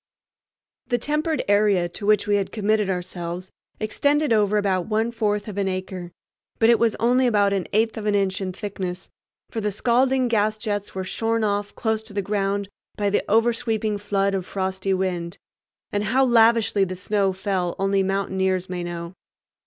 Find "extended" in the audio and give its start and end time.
3.79-4.33